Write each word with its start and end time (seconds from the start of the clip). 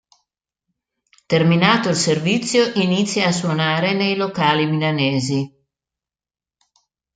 Terminato 1.27 1.89
il 1.89 1.95
servizio, 1.95 2.73
inizia 2.81 3.27
a 3.27 3.31
suonare 3.31 3.93
nei 3.93 4.15
locali 4.15 4.65
milanesi. 4.65 5.53